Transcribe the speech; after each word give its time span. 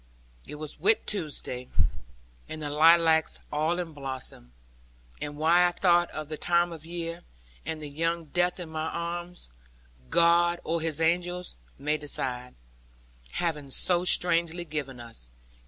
It 0.47 0.55
was 0.55 0.79
Whit 0.79 1.05
Tuesday, 1.05 1.69
and 2.49 2.59
the 2.63 2.71
lilacs 2.71 3.39
all 3.51 3.77
in 3.77 3.93
blossom; 3.93 4.51
and 5.21 5.37
why 5.37 5.67
I 5.67 5.71
thought 5.71 6.09
of 6.09 6.27
the 6.27 6.37
time 6.37 6.71
of 6.71 6.87
year, 6.87 7.21
with 7.67 7.79
the 7.81 7.87
young 7.87 8.25
death 8.25 8.59
in 8.59 8.69
my 8.69 8.87
arms, 8.87 9.51
God 10.09 10.59
or 10.63 10.81
His 10.81 10.99
angels, 10.99 11.55
may 11.77 11.97
decide, 11.99 12.55
having 13.33 13.69
so 13.69 14.03
strangely 14.03 14.65
given 14.65 14.99
us. 14.99 15.29